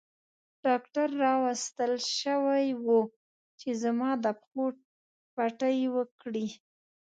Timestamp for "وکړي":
5.95-6.47